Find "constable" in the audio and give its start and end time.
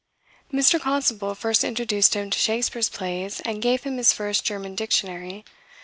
0.81-1.35